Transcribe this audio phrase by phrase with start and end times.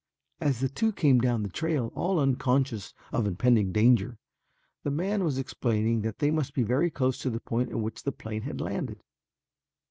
[0.39, 4.17] As the two came down the trail all unconscious of impending danger,
[4.81, 8.01] the man was explaining that they must be very close to the point at which
[8.01, 9.03] the plane had landed.